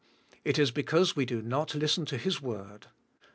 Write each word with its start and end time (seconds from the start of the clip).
It 0.43 0.57
is 0.57 0.71
because 0.71 1.15
we 1.15 1.27
do 1.27 1.43
not 1.43 1.75
listen 1.75 2.05
to 2.07 2.17
His 2.17 2.41
word. 2.41 2.87